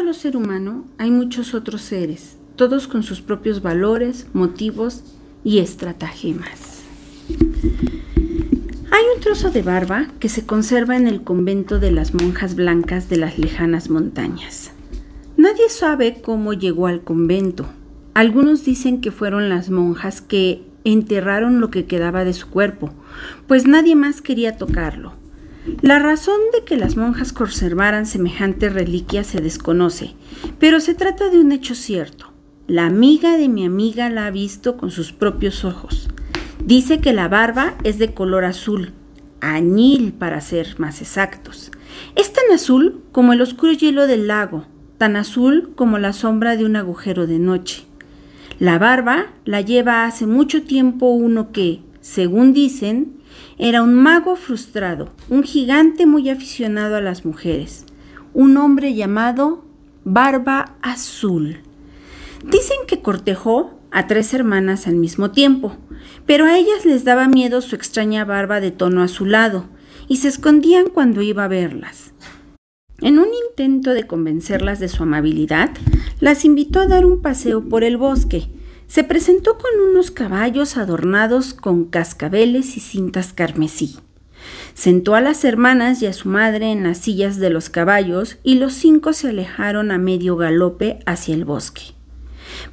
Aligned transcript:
solo 0.00 0.14
ser 0.14 0.34
humano 0.34 0.86
hay 0.96 1.10
muchos 1.10 1.52
otros 1.52 1.82
seres, 1.82 2.38
todos 2.56 2.88
con 2.88 3.02
sus 3.02 3.20
propios 3.20 3.60
valores, 3.60 4.28
motivos 4.32 5.04
y 5.44 5.58
estratagemas. 5.58 6.84
Hay 7.28 9.04
un 9.14 9.20
trozo 9.20 9.50
de 9.50 9.60
barba 9.60 10.06
que 10.18 10.30
se 10.30 10.46
conserva 10.46 10.96
en 10.96 11.06
el 11.06 11.22
convento 11.22 11.78
de 11.78 11.90
las 11.90 12.14
monjas 12.14 12.54
blancas 12.54 13.10
de 13.10 13.18
las 13.18 13.38
lejanas 13.38 13.90
montañas. 13.90 14.70
Nadie 15.36 15.68
sabe 15.68 16.22
cómo 16.22 16.54
llegó 16.54 16.86
al 16.86 17.02
convento. 17.02 17.66
Algunos 18.14 18.64
dicen 18.64 19.02
que 19.02 19.10
fueron 19.10 19.50
las 19.50 19.68
monjas 19.68 20.22
que 20.22 20.62
enterraron 20.84 21.60
lo 21.60 21.70
que 21.70 21.84
quedaba 21.84 22.24
de 22.24 22.32
su 22.32 22.48
cuerpo, 22.48 22.88
pues 23.46 23.66
nadie 23.66 23.96
más 23.96 24.22
quería 24.22 24.56
tocarlo. 24.56 25.12
La 25.82 25.98
razón 25.98 26.40
de 26.54 26.64
que 26.64 26.76
las 26.76 26.96
monjas 26.96 27.32
conservaran 27.32 28.06
semejante 28.06 28.70
reliquia 28.70 29.24
se 29.24 29.40
desconoce, 29.40 30.14
pero 30.58 30.80
se 30.80 30.94
trata 30.94 31.28
de 31.28 31.38
un 31.38 31.52
hecho 31.52 31.74
cierto. 31.74 32.32
La 32.66 32.86
amiga 32.86 33.36
de 33.36 33.48
mi 33.48 33.66
amiga 33.66 34.08
la 34.08 34.26
ha 34.26 34.30
visto 34.30 34.76
con 34.76 34.90
sus 34.90 35.12
propios 35.12 35.64
ojos. 35.64 36.08
Dice 36.64 37.00
que 37.00 37.12
la 37.12 37.28
barba 37.28 37.74
es 37.84 37.98
de 37.98 38.14
color 38.14 38.44
azul, 38.44 38.92
añil 39.40 40.12
para 40.12 40.40
ser 40.40 40.78
más 40.78 41.02
exactos. 41.02 41.70
Es 42.16 42.32
tan 42.32 42.44
azul 42.54 43.02
como 43.12 43.32
el 43.32 43.42
oscuro 43.42 43.72
hielo 43.72 44.06
del 44.06 44.28
lago, 44.28 44.66
tan 44.98 45.16
azul 45.16 45.72
como 45.74 45.98
la 45.98 46.12
sombra 46.12 46.56
de 46.56 46.64
un 46.64 46.76
agujero 46.76 47.26
de 47.26 47.38
noche. 47.38 47.84
La 48.58 48.78
barba 48.78 49.26
la 49.44 49.62
lleva 49.62 50.04
hace 50.04 50.26
mucho 50.26 50.62
tiempo 50.62 51.10
uno 51.10 51.50
que, 51.52 51.80
según 52.00 52.52
dicen, 52.52 53.20
era 53.58 53.82
un 53.82 53.94
mago 53.94 54.36
frustrado, 54.36 55.12
un 55.28 55.42
gigante 55.42 56.06
muy 56.06 56.30
aficionado 56.30 56.96
a 56.96 57.00
las 57.00 57.24
mujeres, 57.24 57.84
un 58.32 58.56
hombre 58.56 58.94
llamado 58.94 59.64
Barba 60.04 60.76
Azul. 60.82 61.58
Dicen 62.44 62.78
que 62.86 63.02
cortejó 63.02 63.78
a 63.90 64.06
tres 64.06 64.32
hermanas 64.32 64.86
al 64.86 64.96
mismo 64.96 65.30
tiempo, 65.30 65.76
pero 66.26 66.46
a 66.46 66.56
ellas 66.56 66.84
les 66.84 67.04
daba 67.04 67.28
miedo 67.28 67.60
su 67.60 67.74
extraña 67.74 68.24
barba 68.24 68.60
de 68.60 68.70
tono 68.70 69.02
azulado 69.02 69.66
y 70.08 70.16
se 70.16 70.28
escondían 70.28 70.88
cuando 70.88 71.22
iba 71.22 71.44
a 71.44 71.48
verlas. 71.48 72.14
En 73.00 73.18
un 73.18 73.28
intento 73.48 73.90
de 73.90 74.06
convencerlas 74.06 74.78
de 74.78 74.88
su 74.88 75.02
amabilidad, 75.02 75.70
las 76.20 76.44
invitó 76.44 76.80
a 76.80 76.86
dar 76.86 77.06
un 77.06 77.22
paseo 77.22 77.68
por 77.68 77.82
el 77.82 77.96
bosque. 77.96 78.48
Se 78.90 79.04
presentó 79.04 79.56
con 79.56 79.88
unos 79.88 80.10
caballos 80.10 80.76
adornados 80.76 81.54
con 81.54 81.84
cascabeles 81.84 82.76
y 82.76 82.80
cintas 82.80 83.32
carmesí. 83.32 84.00
Sentó 84.74 85.14
a 85.14 85.20
las 85.20 85.44
hermanas 85.44 86.02
y 86.02 86.06
a 86.06 86.12
su 86.12 86.28
madre 86.28 86.72
en 86.72 86.82
las 86.82 86.98
sillas 86.98 87.38
de 87.38 87.50
los 87.50 87.70
caballos 87.70 88.38
y 88.42 88.56
los 88.56 88.72
cinco 88.72 89.12
se 89.12 89.28
alejaron 89.28 89.92
a 89.92 89.98
medio 89.98 90.34
galope 90.34 90.98
hacia 91.06 91.36
el 91.36 91.44
bosque. 91.44 91.82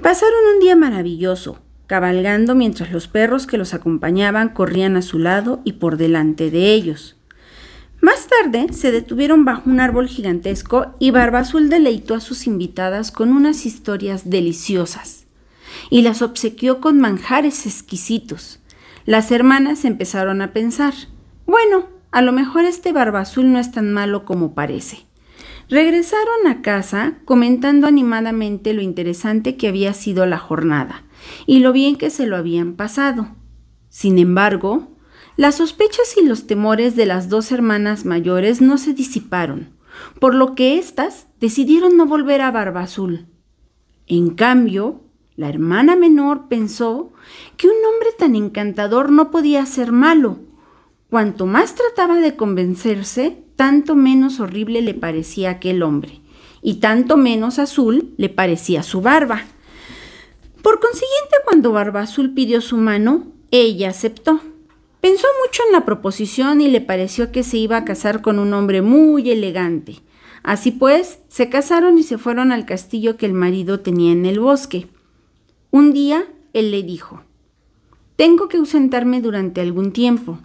Pasaron 0.01 0.39
un 0.55 0.59
día 0.59 0.75
maravilloso, 0.75 1.59
cabalgando 1.85 2.55
mientras 2.55 2.91
los 2.91 3.07
perros 3.07 3.45
que 3.45 3.59
los 3.59 3.75
acompañaban 3.75 4.49
corrían 4.49 4.97
a 4.97 5.03
su 5.03 5.19
lado 5.19 5.61
y 5.65 5.73
por 5.73 5.97
delante 5.97 6.49
de 6.49 6.73
ellos. 6.73 7.15
Más 8.01 8.25
tarde 8.25 8.73
se 8.73 8.91
detuvieron 8.91 9.45
bajo 9.45 9.69
un 9.69 9.79
árbol 9.79 10.07
gigantesco 10.07 10.95
y 10.97 11.11
Barba 11.11 11.41
Azul 11.41 11.69
deleitó 11.69 12.15
a 12.15 12.21
sus 12.21 12.47
invitadas 12.47 13.11
con 13.11 13.31
unas 13.33 13.67
historias 13.67 14.31
deliciosas 14.31 15.26
y 15.89 16.01
las 16.01 16.21
obsequió 16.21 16.81
con 16.81 16.99
manjares 16.99 17.65
exquisitos. 17.65 18.59
Las 19.05 19.31
hermanas 19.31 19.85
empezaron 19.85 20.41
a 20.41 20.53
pensar, 20.53 20.93
bueno, 21.45 21.87
a 22.11 22.21
lo 22.21 22.31
mejor 22.31 22.65
este 22.65 22.91
Barba 22.91 23.21
Azul 23.21 23.51
no 23.51 23.59
es 23.59 23.71
tan 23.71 23.93
malo 23.93 24.25
como 24.25 24.53
parece. 24.53 25.05
Regresaron 25.69 26.47
a 26.47 26.61
casa 26.61 27.19
comentando 27.25 27.87
animadamente 27.87 28.73
lo 28.73 28.81
interesante 28.81 29.57
que 29.57 29.67
había 29.67 29.93
sido 29.93 30.25
la 30.25 30.37
jornada 30.37 31.03
y 31.45 31.59
lo 31.59 31.73
bien 31.73 31.97
que 31.97 32.09
se 32.09 32.25
lo 32.25 32.37
habían 32.37 32.73
pasado. 32.73 33.35
Sin 33.89 34.17
embargo, 34.17 34.95
las 35.35 35.55
sospechas 35.55 36.15
y 36.17 36.25
los 36.25 36.47
temores 36.47 36.95
de 36.95 37.05
las 37.05 37.29
dos 37.29 37.51
hermanas 37.51 38.05
mayores 38.05 38.61
no 38.61 38.77
se 38.77 38.93
disiparon, 38.93 39.73
por 40.19 40.33
lo 40.33 40.55
que 40.55 40.77
éstas 40.77 41.27
decidieron 41.39 41.97
no 41.97 42.05
volver 42.05 42.41
a 42.41 42.51
Barba 42.51 42.81
Azul. 42.81 43.27
En 44.07 44.31
cambio, 44.31 45.03
la 45.37 45.47
hermana 45.49 45.95
menor 45.95 46.47
pensó 46.49 47.13
que 47.55 47.67
un 47.67 47.75
hombre 47.75 48.09
tan 48.17 48.35
encantador 48.35 49.11
no 49.11 49.29
podía 49.29 49.65
ser 49.67 49.91
malo. 49.91 50.39
Cuanto 51.09 51.45
más 51.45 51.75
trataba 51.75 52.15
de 52.15 52.35
convencerse, 52.35 53.37
tanto 53.55 53.95
menos 53.95 54.39
horrible 54.39 54.81
le 54.81 54.95
parecía 54.95 55.51
aquel 55.51 55.83
hombre, 55.83 56.21
y 56.61 56.75
tanto 56.75 57.17
menos 57.17 57.59
azul 57.59 58.13
le 58.17 58.29
parecía 58.29 58.81
su 58.81 59.01
barba. 59.01 59.43
Por 60.63 60.79
consiguiente, 60.79 61.35
cuando 61.45 61.71
Barba 61.71 62.01
Azul 62.01 62.33
pidió 62.33 62.59
su 62.59 62.75
mano, 62.75 63.27
ella 63.51 63.89
aceptó. 63.89 64.41
Pensó 64.99 65.27
mucho 65.45 65.61
en 65.67 65.71
la 65.71 65.85
proposición 65.85 66.59
y 66.59 66.67
le 66.67 66.81
pareció 66.81 67.31
que 67.31 67.43
se 67.43 67.57
iba 67.57 67.77
a 67.77 67.85
casar 67.85 68.21
con 68.21 68.37
un 68.37 68.53
hombre 68.53 68.81
muy 68.81 69.29
elegante. 69.29 70.01
Así 70.43 70.71
pues, 70.71 71.19
se 71.29 71.47
casaron 71.47 71.97
y 71.97 72.03
se 72.03 72.17
fueron 72.17 72.51
al 72.51 72.65
castillo 72.65 73.15
que 73.15 73.27
el 73.27 73.33
marido 73.33 73.79
tenía 73.79 74.11
en 74.11 74.25
el 74.25 74.39
bosque. 74.39 74.87
Un 75.77 75.93
día, 75.93 76.25
él 76.53 76.71
le 76.71 76.81
dijo, 76.81 77.21
Tengo 78.15 78.47
que 78.47 78.57
ausentarme 78.57 79.21
durante 79.21 79.61
algún 79.61 79.91
tiempo. 79.91 80.39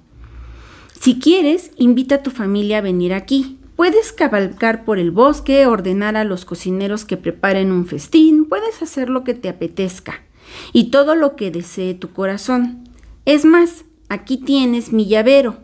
Si 1.00 1.18
quieres, 1.20 1.70
invita 1.78 2.16
a 2.16 2.22
tu 2.22 2.30
familia 2.30 2.76
a 2.76 2.82
venir 2.82 3.14
aquí. 3.14 3.58
Puedes 3.74 4.12
cabalgar 4.12 4.84
por 4.84 4.98
el 4.98 5.10
bosque, 5.10 5.64
ordenar 5.66 6.18
a 6.18 6.24
los 6.24 6.44
cocineros 6.44 7.06
que 7.06 7.16
preparen 7.16 7.72
un 7.72 7.86
festín, 7.86 8.44
puedes 8.44 8.82
hacer 8.82 9.08
lo 9.08 9.24
que 9.24 9.32
te 9.32 9.48
apetezca 9.48 10.20
y 10.74 10.90
todo 10.90 11.14
lo 11.14 11.34
que 11.34 11.50
desee 11.50 11.94
tu 11.94 12.12
corazón. 12.12 12.86
Es 13.24 13.46
más, 13.46 13.86
aquí 14.10 14.36
tienes 14.36 14.92
mi 14.92 15.06
llavero. 15.06 15.56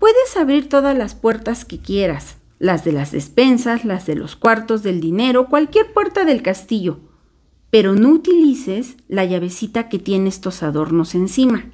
Puedes 0.00 0.36
abrir 0.36 0.68
todas 0.68 0.98
las 0.98 1.14
puertas 1.14 1.64
que 1.64 1.78
quieras, 1.78 2.38
las 2.58 2.84
de 2.84 2.90
las 2.90 3.12
despensas, 3.12 3.84
las 3.84 4.06
de 4.06 4.16
los 4.16 4.34
cuartos 4.34 4.82
del 4.82 5.00
dinero, 5.00 5.46
cualquier 5.48 5.92
puerta 5.92 6.24
del 6.24 6.42
castillo, 6.42 6.98
pero 7.74 7.96
no 7.96 8.10
utilices 8.10 8.94
la 9.08 9.24
llavecita 9.24 9.88
que 9.88 9.98
tiene 9.98 10.28
estos 10.28 10.62
adornos 10.62 11.16
encima. 11.16 11.72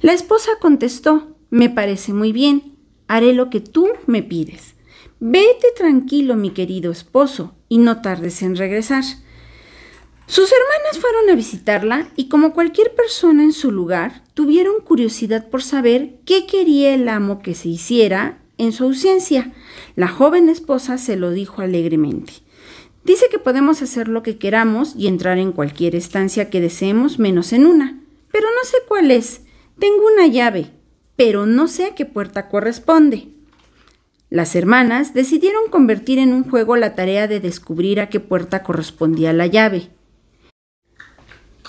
La 0.00 0.12
esposa 0.12 0.52
contestó, 0.60 1.36
me 1.50 1.70
parece 1.70 2.12
muy 2.12 2.30
bien. 2.30 2.76
Haré 3.08 3.32
lo 3.32 3.50
que 3.50 3.58
tú 3.58 3.88
me 4.06 4.22
pides. 4.22 4.76
Vete 5.18 5.66
tranquilo, 5.76 6.36
mi 6.36 6.50
querido 6.50 6.92
esposo, 6.92 7.56
y 7.68 7.78
no 7.78 8.00
tardes 8.00 8.42
en 8.42 8.54
regresar. 8.54 9.02
Sus 10.28 10.52
hermanas 10.52 11.00
fueron 11.00 11.30
a 11.30 11.34
visitarla 11.34 12.08
y 12.14 12.28
como 12.28 12.52
cualquier 12.52 12.94
persona 12.94 13.42
en 13.42 13.52
su 13.52 13.72
lugar, 13.72 14.22
tuvieron 14.34 14.82
curiosidad 14.84 15.48
por 15.48 15.64
saber 15.64 16.20
qué 16.24 16.46
quería 16.46 16.94
el 16.94 17.08
amo 17.08 17.42
que 17.42 17.56
se 17.56 17.70
hiciera 17.70 18.38
en 18.56 18.70
su 18.70 18.84
ausencia. 18.84 19.52
La 19.96 20.06
joven 20.06 20.48
esposa 20.48 20.96
se 20.96 21.16
lo 21.16 21.32
dijo 21.32 21.60
alegremente. 21.60 22.34
Dice 23.04 23.26
que 23.30 23.38
podemos 23.38 23.82
hacer 23.82 24.08
lo 24.08 24.22
que 24.22 24.38
queramos 24.38 24.94
y 24.96 25.06
entrar 25.06 25.38
en 25.38 25.52
cualquier 25.52 25.94
estancia 25.94 26.50
que 26.50 26.60
deseemos 26.60 27.18
menos 27.18 27.52
en 27.52 27.66
una, 27.66 28.00
pero 28.30 28.48
no 28.48 28.64
sé 28.64 28.76
cuál 28.86 29.10
es. 29.10 29.42
Tengo 29.78 30.06
una 30.06 30.26
llave, 30.26 30.70
pero 31.16 31.46
no 31.46 31.66
sé 31.68 31.86
a 31.86 31.94
qué 31.94 32.04
puerta 32.04 32.48
corresponde. 32.48 33.28
Las 34.28 34.54
hermanas 34.54 35.12
decidieron 35.12 35.70
convertir 35.70 36.18
en 36.18 36.32
un 36.32 36.48
juego 36.48 36.76
la 36.76 36.94
tarea 36.94 37.26
de 37.26 37.40
descubrir 37.40 38.00
a 38.00 38.08
qué 38.08 38.20
puerta 38.20 38.62
correspondía 38.62 39.32
la 39.32 39.46
llave. 39.46 39.90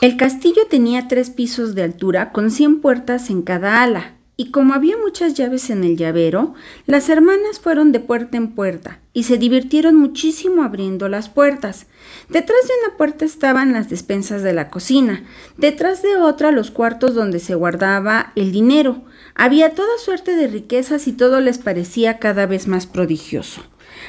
El 0.02 0.18
castillo 0.18 0.68
tenía 0.70 1.08
tres 1.08 1.30
pisos 1.30 1.76
de 1.76 1.84
altura 1.84 2.32
con 2.32 2.52
cien 2.52 2.82
puertas 2.82 3.30
en 3.30 3.42
cada 3.42 3.82
ala, 3.82 4.16
y 4.42 4.50
como 4.50 4.74
había 4.74 4.98
muchas 4.98 5.36
llaves 5.36 5.70
en 5.70 5.84
el 5.84 5.98
llavero, 5.98 6.56
las 6.88 7.10
hermanas 7.10 7.60
fueron 7.60 7.92
de 7.92 8.00
puerta 8.00 8.38
en 8.38 8.56
puerta 8.56 8.98
y 9.14 9.26
se 9.26 9.38
divirtieron 9.38 9.96
muchísimo 9.96 10.64
abriendo 10.64 11.10
las 11.10 11.30
puertas. 11.30 11.86
Detrás 12.28 12.58
de 12.64 12.74
una 12.84 12.98
puerta 12.98 13.24
estaban 13.24 13.72
las 13.72 13.92
despensas 13.92 14.42
de 14.42 14.54
la 14.54 14.72
cocina, 14.72 15.24
detrás 15.58 16.02
de 16.02 16.16
otra 16.16 16.52
los 16.52 16.72
cuartos 16.72 17.14
donde 17.14 17.38
se 17.38 17.54
guardaba 17.54 18.32
el 18.36 18.52
dinero, 18.52 19.04
había 19.36 19.76
toda 19.76 20.00
suerte 20.00 20.36
de 20.36 20.48
riquezas 20.48 21.08
y 21.08 21.14
todo 21.14 21.40
les 21.40 21.60
parecía 21.60 22.18
cada 22.18 22.48
vez 22.48 22.68
más 22.68 22.88
prodigioso. 22.88 23.62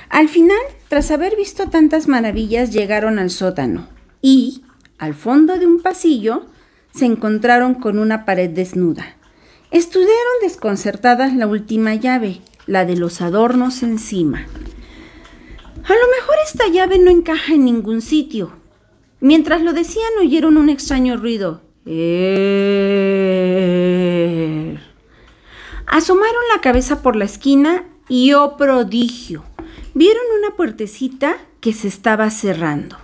Al 0.08 0.30
final, 0.30 0.62
tras 0.88 1.10
haber 1.10 1.36
visto 1.36 1.68
tantas 1.68 2.08
maravillas, 2.08 2.72
llegaron 2.72 3.18
al 3.18 3.28
sótano 3.28 3.86
y, 4.22 4.64
al 4.96 5.12
fondo 5.12 5.58
de 5.58 5.66
un 5.66 5.82
pasillo, 5.82 6.46
se 6.94 7.04
encontraron 7.04 7.74
con 7.74 7.98
una 7.98 8.24
pared 8.24 8.48
desnuda. 8.48 9.18
Estudiaron 9.72 10.34
desconcertadas 10.42 11.34
la 11.34 11.46
última 11.46 11.94
llave, 11.94 12.42
la 12.66 12.84
de 12.84 12.96
los 12.96 13.20
adornos 13.20 13.82
encima. 13.82 14.46
A 15.84 15.94
lo 15.94 16.08
mejor 16.16 16.36
esta 16.44 16.68
llave 16.68 16.98
no 16.98 17.10
encaja 17.10 17.54
en 17.54 17.64
ningún 17.64 18.02
sitio. 18.02 18.52
Mientras 19.18 19.62
lo 19.62 19.72
decían 19.72 20.12
oyeron 20.20 20.58
un 20.58 20.68
extraño 20.68 21.16
ruido. 21.16 21.62
Eh... 21.86 22.52
Asomaron 25.86 26.42
la 26.54 26.60
cabeza 26.60 27.02
por 27.02 27.16
la 27.16 27.24
esquina 27.24 27.84
y, 28.08 28.34
oh 28.34 28.56
prodigio, 28.56 29.44
Vieron 29.94 30.22
una 30.38 30.56
puertecita 30.56 31.36
que 31.60 31.74
se 31.74 31.86
estaba 31.86 32.30
cerrando. 32.30 32.96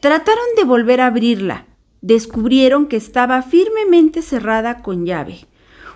Trataron 0.00 0.46
de 0.56 0.64
volver 0.64 1.02
a 1.02 1.06
abrirla. 1.06 1.66
Descubrieron 2.00 2.86
que 2.86 2.96
estaba 2.96 3.42
firmemente 3.42 4.22
cerrada 4.22 4.82
con 4.82 5.04
llave. 5.04 5.46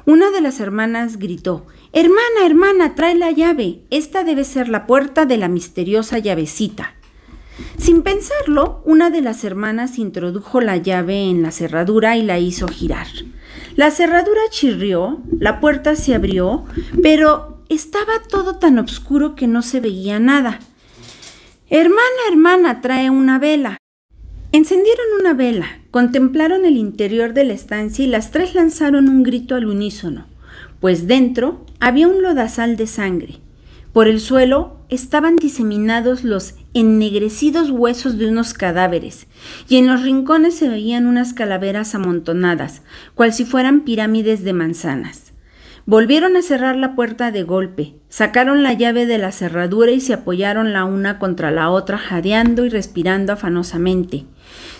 Una 0.07 0.31
de 0.31 0.41
las 0.41 0.61
hermanas 0.61 1.19
gritó, 1.19 1.67
Hermana, 1.93 2.47
hermana, 2.47 2.95
trae 2.95 3.15
la 3.15 3.31
llave. 3.31 3.81
Esta 3.91 4.23
debe 4.23 4.45
ser 4.45 4.69
la 4.69 4.87
puerta 4.87 5.27
de 5.27 5.37
la 5.37 5.49
misteriosa 5.49 6.19
llavecita. 6.19 6.95
Sin 7.79 8.03
pensarlo, 8.03 8.83
una 8.85 9.11
de 9.11 9.21
las 9.21 9.45
hermanas 9.45 9.99
introdujo 9.99 10.61
la 10.61 10.77
llave 10.77 11.29
en 11.29 11.43
la 11.43 11.51
cerradura 11.51 12.17
y 12.17 12.23
la 12.23 12.39
hizo 12.39 12.69
girar. 12.69 13.07
La 13.77 13.91
cerradura 13.91 14.41
chirrió, 14.51 15.21
la 15.39 15.61
puerta 15.61 15.97
se 15.97 16.15
abrió, 16.15 16.65
pero 17.03 17.65
estaba 17.69 18.13
todo 18.29 18.57
tan 18.57 18.79
oscuro 18.79 19.35
que 19.35 19.47
no 19.47 19.63
se 19.63 19.81
veía 19.81 20.19
nada. 20.21 20.61
Hermana, 21.69 22.01
hermana, 22.31 22.81
trae 22.81 23.11
una 23.11 23.39
vela. 23.39 23.80
Encendieron 24.53 25.07
una 25.21 25.33
vela, 25.33 25.79
contemplaron 25.93 26.65
el 26.65 26.77
interior 26.77 27.35
de 27.35 27.45
la 27.45 27.53
estancia 27.53 28.05
y 28.05 28.09
las 28.09 28.33
tres 28.33 28.57
lanzaron 28.57 29.09
un 29.09 29.23
grito 29.23 29.55
al 29.55 29.67
unísono, 29.67 30.27
pues 30.81 31.07
dentro 31.07 31.65
había 31.79 32.09
un 32.09 32.21
lodazal 32.21 32.77
de 32.77 32.89
sangre. 32.89 33.37
Por 33.93 34.09
el 34.09 34.19
suelo 34.19 34.79
estaban 34.89 35.37
diseminados 35.37 36.25
los 36.25 36.55
ennegrecidos 36.75 37.71
huesos 37.71 38.19
de 38.19 38.29
unos 38.29 38.53
cadáveres, 38.53 39.29
y 39.69 39.77
en 39.77 39.87
los 39.87 40.03
rincones 40.03 40.57
se 40.57 40.69
veían 40.69 41.07
unas 41.07 41.33
calaveras 41.33 41.95
amontonadas, 41.95 42.83
cual 43.15 43.33
si 43.33 43.45
fueran 43.45 43.83
pirámides 43.83 44.43
de 44.43 44.53
manzanas. 44.53 45.30
Volvieron 45.87 46.37
a 46.37 46.43
cerrar 46.43 46.77
la 46.77 46.95
puerta 46.95 47.33
de 47.33 47.43
golpe, 47.43 47.95
sacaron 48.09 48.63
la 48.63 48.75
llave 48.75 49.07
de 49.07 49.19
la 49.19 49.33
cerradura 49.33 49.91
y 49.93 50.01
se 50.01 50.13
apoyaron 50.13 50.73
la 50.73 50.85
una 50.85 51.19
contra 51.19 51.51
la 51.51 51.71
otra, 51.71 51.99
jadeando 51.99 52.65
y 52.65 52.69
respirando 52.69 53.33
afanosamente. 53.33 54.27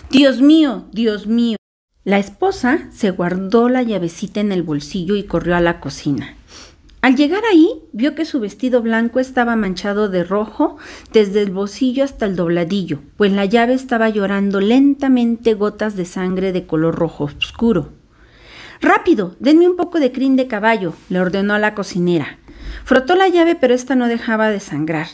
Dios 0.09 0.41
mío, 0.41 0.85
Dios 0.91 1.27
mío. 1.27 1.57
La 2.03 2.17
esposa 2.17 2.87
se 2.91 3.11
guardó 3.11 3.69
la 3.69 3.83
llavecita 3.83 4.39
en 4.39 4.51
el 4.51 4.63
bolsillo 4.63 5.15
y 5.15 5.23
corrió 5.23 5.55
a 5.55 5.61
la 5.61 5.79
cocina. 5.79 6.35
Al 7.01 7.15
llegar 7.15 7.41
ahí, 7.51 7.67
vio 7.93 8.13
que 8.13 8.25
su 8.25 8.39
vestido 8.39 8.83
blanco 8.83 9.19
estaba 9.19 9.55
manchado 9.55 10.07
de 10.07 10.23
rojo 10.23 10.77
desde 11.11 11.41
el 11.41 11.49
bolsillo 11.49 12.03
hasta 12.03 12.27
el 12.27 12.35
dobladillo, 12.35 12.99
pues 13.17 13.31
la 13.31 13.45
llave 13.45 13.73
estaba 13.73 14.09
llorando 14.09 14.61
lentamente 14.61 15.55
gotas 15.55 15.95
de 15.95 16.05
sangre 16.05 16.51
de 16.51 16.67
color 16.67 16.95
rojo 16.95 17.23
oscuro. 17.23 18.00
Rápido, 18.81 19.35
denme 19.39 19.69
un 19.69 19.75
poco 19.75 19.99
de 19.99 20.11
crin 20.11 20.35
de 20.35 20.47
caballo, 20.47 20.95
le 21.09 21.19
ordenó 21.19 21.53
a 21.53 21.59
la 21.59 21.75
cocinera. 21.75 22.39
Frotó 22.83 23.15
la 23.15 23.27
llave, 23.27 23.55
pero 23.55 23.75
ésta 23.75 23.95
no 23.95 24.07
dejaba 24.07 24.49
de 24.49 24.59
sangrar. 24.59 25.07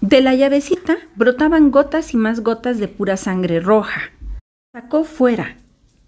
De 0.00 0.22
la 0.22 0.34
llavecita 0.34 0.96
brotaban 1.14 1.70
gotas 1.70 2.14
y 2.14 2.16
más 2.16 2.40
gotas 2.40 2.78
de 2.78 2.88
pura 2.88 3.18
sangre 3.18 3.60
roja. 3.60 4.12
Sacó 4.72 5.04
fuera, 5.04 5.58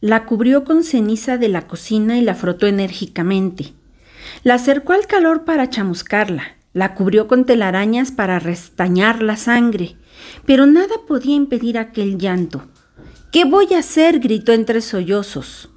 la 0.01 0.25
cubrió 0.25 0.65
con 0.65 0.83
ceniza 0.83 1.37
de 1.37 1.49
la 1.49 1.63
cocina 1.63 2.19
y 2.19 2.23
la 2.23 2.35
frotó 2.35 2.67
enérgicamente. 2.67 3.75
La 4.43 4.55
acercó 4.55 4.95
al 4.95 5.07
calor 5.07 5.45
para 5.45 5.69
chamuscarla, 5.69 6.57
la 6.73 6.95
cubrió 6.95 7.29
con 7.29 7.45
telarañas 7.45 8.13
para 8.13 8.39
restañar 8.39 9.23
la 9.23 9.37
sangre, 9.37 9.97
pero 10.47 10.67
nada 10.67 10.95
podía 11.07 11.35
impedir 11.35 11.79
aquel 11.79 12.19
llanto. 12.19 12.67
¿Qué 13.31 13.45
voy 13.45 13.75
a 13.75 13.79
hacer? 13.79 14.21
gritó 14.21 14.53
entre 14.53 14.81
sollozos. 14.81 15.71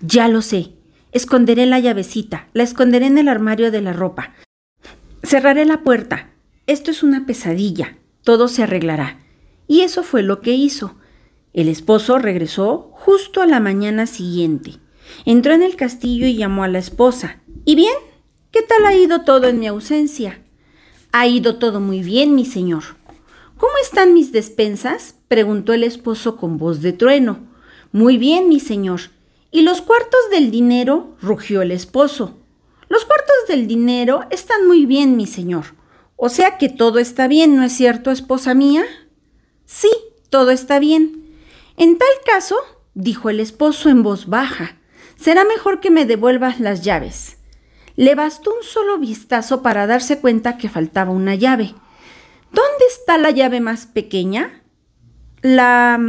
Ya 0.00 0.28
lo 0.28 0.42
sé. 0.42 0.72
Esconderé 1.10 1.66
la 1.66 1.80
llavecita, 1.80 2.48
la 2.52 2.62
esconderé 2.62 3.06
en 3.06 3.18
el 3.18 3.28
armario 3.28 3.70
de 3.70 3.80
la 3.80 3.92
ropa. 3.92 4.34
Cerraré 5.22 5.64
la 5.64 5.82
puerta. 5.82 6.30
Esto 6.66 6.90
es 6.90 7.02
una 7.02 7.26
pesadilla. 7.26 7.98
Todo 8.22 8.48
se 8.48 8.62
arreglará. 8.62 9.18
Y 9.66 9.80
eso 9.80 10.02
fue 10.02 10.22
lo 10.22 10.40
que 10.40 10.52
hizo. 10.52 10.96
El 11.52 11.68
esposo 11.68 12.18
regresó 12.18 12.90
justo 12.92 13.42
a 13.42 13.46
la 13.46 13.58
mañana 13.58 14.06
siguiente. 14.06 14.74
Entró 15.24 15.54
en 15.54 15.62
el 15.62 15.76
castillo 15.76 16.26
y 16.26 16.36
llamó 16.36 16.62
a 16.62 16.68
la 16.68 16.78
esposa. 16.78 17.40
¿Y 17.64 17.74
bien? 17.74 17.94
¿Qué 18.52 18.62
tal 18.62 18.84
ha 18.86 18.94
ido 18.94 19.22
todo 19.22 19.48
en 19.48 19.58
mi 19.58 19.66
ausencia? 19.66 20.42
Ha 21.10 21.26
ido 21.26 21.56
todo 21.56 21.80
muy 21.80 22.02
bien, 22.02 22.34
mi 22.34 22.44
señor. 22.44 22.84
¿Cómo 23.56 23.72
están 23.82 24.14
mis 24.14 24.30
despensas? 24.30 25.16
preguntó 25.26 25.72
el 25.72 25.82
esposo 25.82 26.36
con 26.36 26.58
voz 26.58 26.80
de 26.80 26.92
trueno. 26.92 27.40
Muy 27.92 28.18
bien, 28.18 28.48
mi 28.48 28.60
señor. 28.60 29.00
¿Y 29.50 29.62
los 29.62 29.80
cuartos 29.80 30.20
del 30.30 30.50
dinero? 30.50 31.16
rugió 31.20 31.62
el 31.62 31.72
esposo. 31.72 32.36
Los 32.88 33.04
cuartos 33.04 33.36
del 33.48 33.66
dinero 33.66 34.24
están 34.30 34.66
muy 34.66 34.86
bien, 34.86 35.16
mi 35.16 35.26
señor. 35.26 35.74
O 36.16 36.28
sea 36.28 36.58
que 36.58 36.68
todo 36.68 36.98
está 36.98 37.28
bien, 37.28 37.56
¿no 37.56 37.62
es 37.62 37.72
cierto, 37.72 38.10
esposa 38.10 38.52
mía? 38.54 38.84
Sí, 39.64 39.90
todo 40.30 40.50
está 40.50 40.78
bien. 40.78 41.36
En 41.76 41.96
tal 41.96 42.08
caso, 42.26 42.56
dijo 42.94 43.30
el 43.30 43.40
esposo 43.40 43.88
en 43.88 44.02
voz 44.02 44.26
baja, 44.26 44.76
será 45.16 45.44
mejor 45.44 45.80
que 45.80 45.90
me 45.90 46.04
devuelvas 46.04 46.60
las 46.60 46.82
llaves. 46.82 47.38
Le 47.96 48.14
bastó 48.14 48.54
un 48.54 48.62
solo 48.62 48.98
vistazo 48.98 49.62
para 49.62 49.86
darse 49.86 50.20
cuenta 50.20 50.58
que 50.58 50.68
faltaba 50.68 51.10
una 51.10 51.34
llave. 51.34 51.74
¿Dónde 52.52 52.84
está 52.88 53.18
la 53.18 53.30
llave 53.30 53.60
más 53.60 53.86
pequeña? 53.86 54.62
La... 55.42 56.00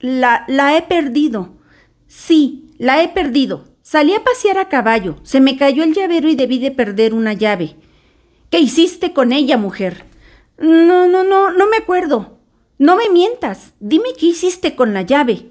la... 0.00 0.44
la 0.48 0.76
he 0.76 0.82
perdido. 0.82 1.54
Sí, 2.08 2.63
la 2.84 3.02
he 3.02 3.08
perdido. 3.08 3.64
Salí 3.82 4.14
a 4.14 4.24
pasear 4.24 4.58
a 4.58 4.68
caballo, 4.68 5.16
se 5.24 5.40
me 5.40 5.56
cayó 5.56 5.82
el 5.82 5.92
llavero 5.92 6.28
y 6.28 6.36
debí 6.36 6.58
de 6.58 6.70
perder 6.70 7.12
una 7.14 7.32
llave. 7.32 7.76
¿Qué 8.50 8.60
hiciste 8.60 9.12
con 9.12 9.32
ella, 9.32 9.56
mujer? 9.56 10.04
No, 10.58 11.06
no, 11.06 11.24
no, 11.24 11.50
no 11.50 11.66
me 11.66 11.76
acuerdo. 11.76 12.38
No 12.78 12.96
me 12.96 13.08
mientas. 13.10 13.74
Dime 13.80 14.10
qué 14.18 14.26
hiciste 14.26 14.74
con 14.74 14.94
la 14.94 15.02
llave. 15.02 15.50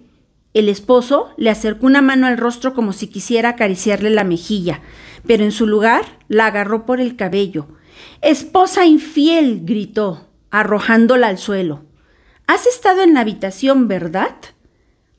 El 0.53 0.69
esposo 0.69 1.29
le 1.37 1.49
acercó 1.49 1.85
una 1.85 2.01
mano 2.01 2.27
al 2.27 2.37
rostro 2.37 2.73
como 2.73 2.93
si 2.93 3.07
quisiera 3.07 3.49
acariciarle 3.49 4.09
la 4.09 4.23
mejilla 4.23 4.81
pero 5.25 5.43
en 5.43 5.51
su 5.51 5.67
lugar 5.67 6.03
la 6.27 6.47
agarró 6.47 6.85
por 6.85 6.99
el 6.99 7.15
cabello. 7.15 7.67
Esposa 8.21 8.85
infiel, 8.85 9.61
gritó, 9.63 10.27
arrojándola 10.51 11.27
al 11.27 11.37
suelo. 11.37 11.85
Has 12.47 12.67
estado 12.67 13.01
en 13.01 13.13
la 13.13 13.21
habitación, 13.21 13.87
¿verdad? 13.87 14.35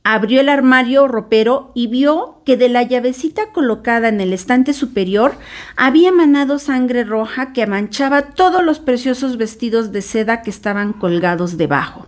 Abrió 0.07 0.43
el 0.43 0.51
armario 0.51 1.09
ropero 1.09 1.73
y 1.75 1.87
vio 1.87 2.43
que 2.45 2.59
de 2.59 2.69
la 2.69 2.83
llavecita 2.83 3.53
colocada 3.53 4.09
en 4.09 4.21
el 4.21 4.35
estante 4.35 4.75
superior 4.75 5.35
había 5.77 6.13
manado 6.13 6.59
sangre 6.59 7.05
roja 7.05 7.55
que 7.55 7.67
manchaba 7.67 8.21
todos 8.21 8.63
los 8.63 8.81
preciosos 8.81 9.39
vestidos 9.39 9.93
de 9.93 10.03
seda 10.03 10.43
que 10.43 10.51
estaban 10.51 10.93
colgados 10.93 11.57
debajo. 11.57 12.07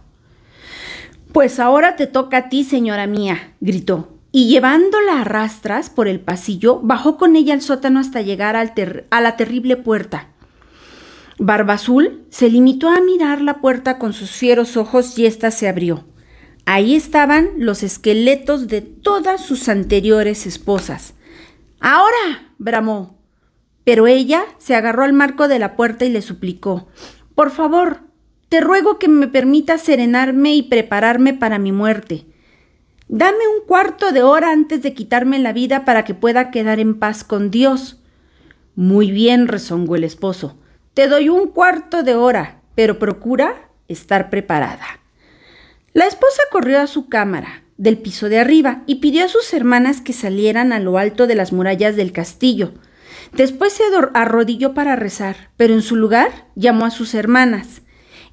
Pues 1.33 1.59
ahora 1.59 1.97
te 1.97 2.07
toca 2.07 2.37
a 2.37 2.49
ti, 2.51 2.65
señora 2.65 3.07
mía, 3.07 3.55
gritó 3.61 4.11
y 4.31 4.49
llevándola 4.49 5.23
a 5.23 5.25
rastras 5.25 5.89
por 5.89 6.07
el 6.07 6.21
pasillo, 6.21 6.81
bajó 6.83 7.17
con 7.17 7.35
ella 7.35 7.55
al 7.55 7.63
sótano 7.63 7.99
hasta 7.99 8.21
llegar 8.21 8.57
a 8.57 9.21
la 9.23 9.37
terrible 9.39 9.79
puerta. 9.79 10.29
Barbazul 11.39 12.27
se 12.29 12.51
limitó 12.51 12.91
a 12.91 13.01
mirar 13.01 13.41
la 13.41 13.63
puerta 13.63 13.97
con 13.97 14.13
sus 14.13 14.33
fieros 14.33 14.77
ojos 14.77 15.19
y 15.19 15.25
ésta 15.25 15.51
se 15.51 15.67
abrió. 15.67 16.05
Ahí 16.69 16.97
estaban 16.97 17.51
los 17.59 17.85
esqueletos 17.85 18.67
de 18.67 18.81
todas 18.81 19.41
sus 19.41 19.69
anteriores 19.69 20.47
esposas. 20.47 21.15
¡Ahora! 21.79 22.53
bramó. 22.59 23.21
Pero 23.85 24.09
ella 24.09 24.45
se 24.59 24.75
agarró 24.75 25.05
al 25.05 25.13
marco 25.13 25.47
de 25.47 25.61
la 25.61 25.77
puerta 25.77 26.05
y 26.05 26.11
le 26.11 26.23
suplicó 26.23 26.89
Por 27.37 27.53
favor, 27.53 28.01
te 28.49 28.61
ruego 28.61 28.99
que 28.99 29.07
me 29.07 29.29
permitas 29.29 29.81
serenarme 29.81 30.57
y 30.57 30.65
prepararme 30.65 31.35
para 31.35 31.61
mi 31.61 31.71
muerte. 31.71 32.27
Dame 33.07 33.47
un 33.57 33.65
cuarto 33.65 34.11
de 34.11 34.25
hora 34.25 34.51
antes 34.51 34.83
de 34.83 34.93
quitarme 34.93 35.39
la 35.39 35.53
vida 35.53 35.85
para 35.85 36.05
que 36.05 36.15
pueda 36.15 36.51
quedar 36.51 36.81
en 36.81 36.99
paz 36.99 37.23
con 37.23 37.53
Dios. 37.53 38.03
Muy 38.75 39.13
bien, 39.13 39.47
rezongó 39.47 39.95
el 39.95 40.03
esposo. 40.03 40.59
Te 40.95 41.07
doy 41.07 41.29
un 41.29 41.47
cuarto 41.47 42.03
de 42.03 42.17
hora, 42.17 42.61
pero 42.75 42.99
procura 42.99 43.71
estar 43.87 44.31
preparada. 44.31 44.85
La 45.97 46.07
esposa 46.07 46.43
corrió 46.53 46.83
a 46.83 46.87
su 46.87 47.09
cámara, 47.09 47.63
del 47.79 47.97
piso 47.97 48.29
de 48.29 48.39
arriba, 48.39 48.83
y 48.85 48.97
pidió 48.97 49.25
a 49.25 49.29
sus 49.29 49.55
hermanas 49.55 50.03
que 50.03 50.13
salieran 50.13 50.75
a 50.75 50.79
lo 50.79 50.99
alto 50.99 51.27
de 51.27 51.35
las 51.35 51.55
murallas 51.55 51.97
del 51.97 52.13
castillo. 52.13 52.75
Después 53.33 53.73
se 53.73 53.85
arrodilló 54.13 54.75
para 54.75 54.95
rezar, 54.95 55.49
pero 55.57 55.73
en 55.73 55.81
su 55.81 55.97
lugar 55.97 56.49
llamó 56.55 56.85
a 56.85 56.91
sus 56.91 57.15
hermanas. 57.15 57.81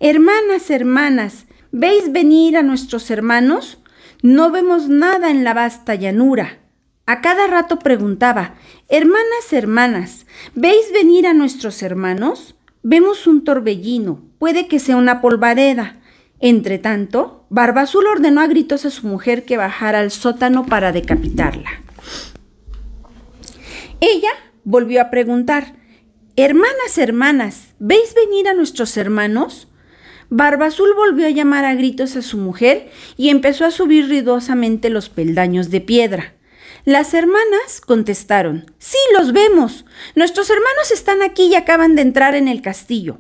Hermanas, 0.02 0.70
hermanas, 0.70 1.46
¿veis 1.72 2.12
venir 2.12 2.58
a 2.58 2.64
nuestros 2.64 3.10
hermanos? 3.10 3.78
No 4.22 4.52
vemos 4.52 4.90
nada 4.90 5.32
en 5.32 5.46
la 5.46 5.54
vasta 5.54 5.96
llanura. 5.96 6.60
A 7.06 7.22
cada 7.22 7.48
rato 7.48 7.80
preguntaba, 7.80 8.56
Hermanas, 8.90 9.54
hermanas, 9.54 10.26
¿veis 10.54 10.92
venir 10.92 11.28
a 11.28 11.34
nuestros 11.34 11.82
hermanos? 11.82 12.56
Vemos 12.82 13.26
un 13.26 13.46
torbellino, 13.46 14.22
puede 14.38 14.68
que 14.68 14.80
sea 14.80 14.98
una 14.98 15.22
polvareda. 15.22 16.02
Entre 16.46 16.78
tanto, 16.78 17.46
Barbazul 17.50 18.06
ordenó 18.06 18.42
a 18.42 18.48
gritos 18.48 18.84
a 18.84 18.90
su 18.90 19.08
mujer 19.08 19.46
que 19.46 19.56
bajara 19.56 20.02
al 20.02 20.12
sótano 20.12 20.66
para 20.66 20.92
decapitarla. 20.92 21.70
Ella 24.02 24.32
volvió 24.66 25.02
a 25.02 25.10
preguntar, 25.10 25.78
Hermanas, 26.36 26.98
hermanas, 26.98 27.68
¿veis 27.80 28.14
venir 28.14 28.50
a 28.50 28.54
nuestros 28.54 28.98
hermanos? 28.98 29.70
Barbazul 30.30 30.94
volvió 30.94 31.28
a 31.28 31.30
llamar 31.30 31.64
a 31.64 31.76
gritos 31.76 32.18
a 32.18 32.22
su 32.22 32.38
mujer 32.38 32.92
y 33.16 33.30
empezó 33.30 33.64
a 33.64 33.72
subir 33.72 34.10
ruidosamente 34.10 34.90
los 34.90 35.08
peldaños 35.08 35.70
de 35.70 35.80
piedra. 35.80 36.34
Las 36.84 37.14
hermanas 37.14 37.80
contestaron, 37.80 38.70
Sí, 38.80 38.98
los 39.18 39.32
vemos. 39.32 39.86
Nuestros 40.14 40.50
hermanos 40.50 40.92
están 40.92 41.22
aquí 41.22 41.44
y 41.44 41.56
acaban 41.56 41.96
de 41.96 42.02
entrar 42.02 42.36
en 42.36 42.50
el 42.50 42.62
castillo. 42.62 43.20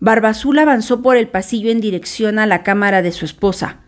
Barbazul 0.00 0.58
avanzó 0.58 1.02
por 1.02 1.16
el 1.16 1.28
pasillo 1.28 1.70
en 1.70 1.80
dirección 1.80 2.38
a 2.38 2.46
la 2.46 2.62
cámara 2.62 3.02
de 3.02 3.12
su 3.12 3.26
esposa. 3.26 3.80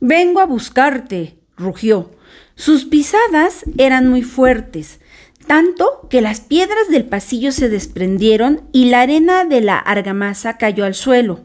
Vengo 0.00 0.40
a 0.40 0.46
buscarte, 0.46 1.38
rugió. 1.56 2.10
Sus 2.56 2.84
pisadas 2.84 3.64
eran 3.78 4.08
muy 4.08 4.22
fuertes, 4.22 5.00
tanto 5.46 6.08
que 6.10 6.20
las 6.20 6.40
piedras 6.40 6.88
del 6.90 7.04
pasillo 7.04 7.52
se 7.52 7.68
desprendieron 7.68 8.62
y 8.72 8.86
la 8.86 9.02
arena 9.02 9.44
de 9.44 9.60
la 9.60 9.78
argamasa 9.78 10.58
cayó 10.58 10.84
al 10.84 10.94
suelo. 10.94 11.40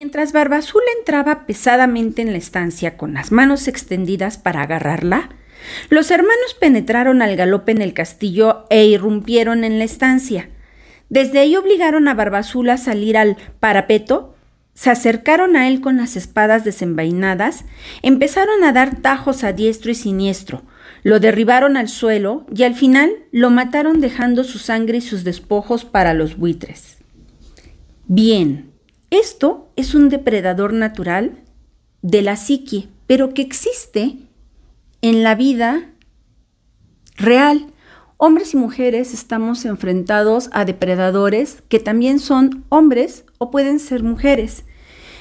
Mientras 0.00 0.32
Barbazul 0.32 0.82
entraba 0.98 1.46
pesadamente 1.46 2.22
en 2.22 2.32
la 2.32 2.38
estancia 2.38 2.96
con 2.96 3.12
las 3.12 3.32
manos 3.32 3.68
extendidas 3.68 4.38
para 4.38 4.62
agarrarla, 4.62 5.28
los 5.90 6.10
hermanos 6.10 6.56
penetraron 6.58 7.20
al 7.20 7.36
galope 7.36 7.72
en 7.72 7.82
el 7.82 7.92
castillo 7.92 8.66
e 8.70 8.86
irrumpieron 8.86 9.64
en 9.64 9.78
la 9.78 9.84
estancia. 9.84 10.48
Desde 11.10 11.40
ahí 11.40 11.56
obligaron 11.56 12.08
a 12.08 12.14
Barbazul 12.14 12.70
a 12.70 12.78
salir 12.78 13.18
al 13.18 13.36
parapeto, 13.58 14.34
se 14.72 14.90
acercaron 14.90 15.56
a 15.56 15.68
él 15.68 15.80
con 15.80 15.98
las 15.98 16.16
espadas 16.16 16.64
desenvainadas, 16.64 17.64
empezaron 18.02 18.64
a 18.64 18.72
dar 18.72 18.96
tajos 19.02 19.44
a 19.44 19.52
diestro 19.52 19.90
y 19.90 19.94
siniestro, 19.94 20.62
lo 21.02 21.20
derribaron 21.20 21.76
al 21.76 21.88
suelo 21.88 22.46
y 22.54 22.62
al 22.62 22.74
final 22.74 23.10
lo 23.32 23.50
mataron 23.50 24.00
dejando 24.00 24.44
su 24.44 24.58
sangre 24.58 24.98
y 24.98 25.00
sus 25.02 25.24
despojos 25.24 25.84
para 25.84 26.14
los 26.14 26.36
buitres. 26.36 26.98
Bien, 28.06 28.70
esto 29.10 29.68
es 29.76 29.94
un 29.94 30.08
depredador 30.08 30.72
natural 30.72 31.42
de 32.02 32.22
la 32.22 32.36
psique, 32.36 32.88
pero 33.06 33.34
que 33.34 33.42
existe 33.42 34.16
en 35.02 35.22
la 35.22 35.34
vida 35.34 35.90
real. 37.16 37.66
Hombres 38.22 38.52
y 38.52 38.58
mujeres 38.58 39.14
estamos 39.14 39.64
enfrentados 39.64 40.50
a 40.52 40.66
depredadores 40.66 41.62
que 41.70 41.78
también 41.78 42.18
son 42.18 42.66
hombres 42.68 43.24
o 43.38 43.50
pueden 43.50 43.78
ser 43.78 44.02
mujeres. 44.02 44.66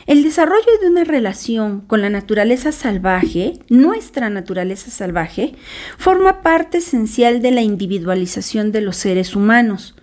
El 0.06 0.22
desarrollo 0.22 0.68
de 0.82 0.90
una 0.90 1.06
relación 1.06 1.80
con 1.80 2.02
la 2.02 2.10
naturaleza 2.10 2.74
salvaje, 2.74 3.54
nuestra 3.70 4.30
naturaleza 4.30 4.92
salvaje, 4.92 5.56
forma 5.98 6.42
parte 6.42 6.80
esencial 6.80 7.42
de 7.42 7.52
la 7.52 7.62
individualización 7.62 8.74
de 8.74 8.82
los 8.82 8.98
seres 8.98 9.34
humanos. 9.34 9.96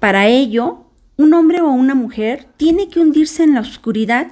Para 0.00 0.26
ello, 0.26 0.86
un 1.16 1.34
hombre 1.34 1.60
o 1.60 1.68
una 1.68 1.94
mujer 1.94 2.48
tiene 2.56 2.88
que 2.88 2.98
hundirse 2.98 3.44
en 3.44 3.54
la 3.54 3.60
oscuridad, 3.60 4.26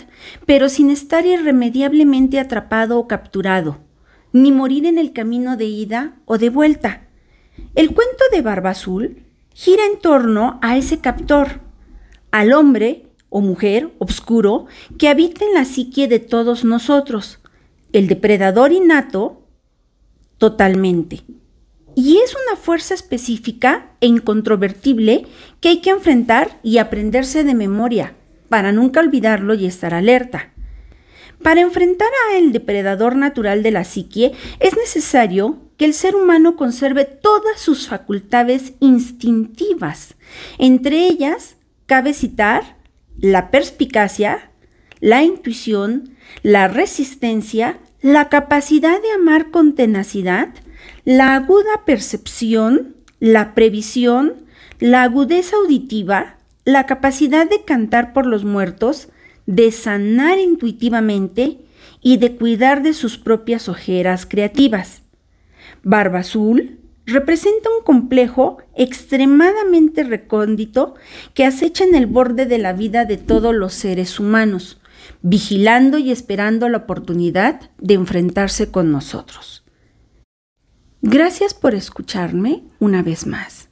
pero 0.45 0.69
sin 0.69 0.91
estar 0.91 1.25
irremediablemente 1.25 2.41
atrapado 2.41 2.99
o 2.99 3.07
capturado, 3.07 3.79
ni 4.33 4.51
morir 4.51 4.87
en 4.87 4.99
el 4.99 5.13
camino 5.13 5.57
de 5.57 5.67
ida 5.67 6.17
o 6.25 6.37
de 6.37 6.51
vuelta. 6.51 7.08
El 7.75 7.95
cuento 7.95 8.25
de 8.33 8.43
Barba 8.43 8.71
Azul 8.71 9.23
gira 9.55 9.85
en 9.87 9.99
torno 9.99 10.59
a 10.62 10.77
ese 10.77 11.00
captor, 11.00 11.61
al 12.31 12.53
hombre 12.53 13.07
o 13.29 13.41
mujer 13.41 13.93
obscuro 13.99 14.67
que 14.99 15.09
habita 15.09 15.45
en 15.45 15.55
la 15.55 15.65
psique 15.65 16.09
de 16.09 16.19
todos 16.19 16.65
nosotros, 16.65 17.41
el 17.93 18.07
depredador 18.07 18.73
innato 18.73 19.43
totalmente. 20.38 21.23
Y 21.95 22.19
es 22.19 22.35
una 22.47 22.57
fuerza 22.57 22.95
específica 22.95 23.91
e 24.00 24.07
incontrovertible 24.07 25.27
que 25.61 25.71
hay 25.71 25.81
que 25.81 25.91
enfrentar 25.91 26.61
y 26.62 26.79
aprenderse 26.79 27.43
de 27.43 27.55
memoria 27.55 28.15
para 28.49 28.73
nunca 28.73 29.00
olvidarlo 29.00 29.55
y 29.55 29.67
estar 29.67 29.95
alerta. 29.95 30.53
Para 31.42 31.61
enfrentar 31.61 32.09
a 32.09 32.37
el 32.37 32.52
depredador 32.52 33.16
natural 33.16 33.62
de 33.62 33.71
la 33.71 33.85
psique 33.85 34.33
es 34.61 34.76
necesario 34.76 35.59
que 35.76 35.85
el 35.85 35.95
ser 35.95 36.16
humano 36.16 36.57
conserve 36.57 37.04
todas 37.04 37.61
sus 37.61 37.87
facultades 37.87 38.73
instintivas. 38.80 40.14
Entre 40.59 41.07
ellas 41.07 41.57
cabe 41.87 42.12
citar 42.12 42.76
la 43.18 43.50
perspicacia, 43.50 44.50
la 45.00 45.23
intuición, 45.23 46.16
la 46.42 46.68
resistencia, 46.68 47.78
la 48.00 48.28
capacidad 48.28 49.00
de 49.00 49.12
amar 49.12 49.50
con 49.50 49.75
tenacidad, 49.75 50.49
la 51.04 51.35
aguda 51.35 51.85
percepción, 51.85 52.97
la 53.21 53.54
previsión, 53.54 54.35
la 54.78 55.02
agudeza 55.02 55.57
auditiva, 55.57 56.37
la 56.64 56.87
capacidad 56.87 57.49
de 57.49 57.64
cantar 57.64 58.12
por 58.12 58.26
los 58.26 58.45
muertos, 58.45 59.09
de 59.49 59.73
sanar 59.73 60.38
intuitivamente 60.38 61.59
y 62.02 62.19
de 62.19 62.37
cuidar 62.37 62.83
de 62.83 62.93
sus 62.93 63.17
propias 63.17 63.71
ojeras 63.71 64.26
creativas. 64.26 65.00
Barba 65.83 66.19
Azul 66.19 66.78
representa 67.07 67.71
un 67.71 67.83
complejo 67.83 68.59
extremadamente 68.76 70.05
recóndito 70.05 70.97
que 71.33 71.47
acecha 71.47 71.85
en 71.85 71.95
el 71.95 72.05
borde 72.07 72.45
de 72.45 72.59
la 72.59 72.75
vida 72.75 73.07
de 73.07 73.17
todos 73.17 73.55
los 73.55 73.73
seres 73.73 74.21
humanos, 74.21 74.83
vigilando 75.23 75.97
y 75.97 76.11
esperando 76.11 76.69
la 76.69 76.78
oportunidad 76.78 77.71
de 77.78 77.95
enfrentarse 77.95 78.71
con 78.71 78.93
nosotros. 78.93 79.64
Gracias 81.00 81.55
por 81.55 81.75
escucharme 81.75 82.64
una 82.81 83.02
vez 83.02 83.26
más. 83.26 83.71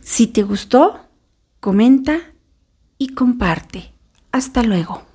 Si 0.00 0.26
te 0.26 0.42
gustó, 0.42 1.00
comenta 1.60 2.20
y 2.96 3.08
comparte. 3.08 3.89
Hasta 4.32 4.62
luego. 4.62 5.09